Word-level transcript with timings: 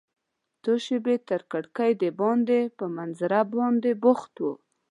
څو 0.63 0.73
شیبې 0.85 1.15
تر 1.29 1.41
کړکۍ 1.51 1.91
دباندې 2.03 2.61
په 2.77 2.85
منظره 2.95 3.39
باندې 3.53 3.91
بوخت 4.03 4.33
وم. 4.43 4.57